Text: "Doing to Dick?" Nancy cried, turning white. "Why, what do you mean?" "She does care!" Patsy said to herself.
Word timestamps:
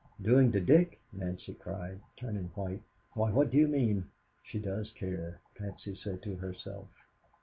"Doing 0.19 0.51
to 0.53 0.59
Dick?" 0.59 0.99
Nancy 1.13 1.53
cried, 1.53 1.99
turning 2.17 2.45
white. 2.55 2.81
"Why, 3.13 3.29
what 3.29 3.51
do 3.51 3.57
you 3.59 3.67
mean?" 3.67 4.05
"She 4.41 4.57
does 4.57 4.89
care!" 4.93 5.41
Patsy 5.55 5.93
said 5.93 6.23
to 6.23 6.37
herself. 6.37 6.87